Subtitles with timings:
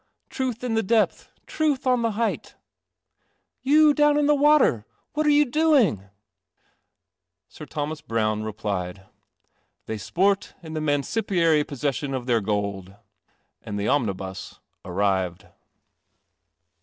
[0.31, 2.55] Truth in the depth, truth on the height." ■•
[3.63, 6.01] Y u down In the water, what are you 5ii
[7.69, 9.05] rh ma Browne replied:
[9.87, 12.95] "Theysportin the mancipiary p □ ol their gold";
[13.61, 14.49] and the
[14.83, 15.47] arrived.